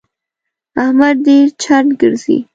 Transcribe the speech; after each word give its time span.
احمد 0.83 1.15
ډېر 1.27 1.45
چټ 1.61 1.85
ګرځي. 2.01 2.37